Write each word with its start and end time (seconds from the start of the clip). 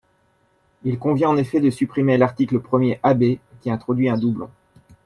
Il 0.83 0.97
convient 0.97 1.29
en 1.29 1.37
effet 1.37 1.59
de 1.59 1.69
supprimer 1.69 2.17
l’article 2.17 2.59
premier 2.59 2.99
AB, 3.03 3.35
qui 3.61 3.69
introduit 3.69 4.09
un 4.09 4.17
doublon. 4.17 4.49